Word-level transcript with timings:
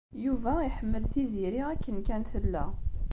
Yuba 0.25 0.51
iḥemmel 0.67 1.03
Tiziri 1.13 1.61
akken 1.71 1.97
kan 2.07 2.23
tella. 2.31 2.65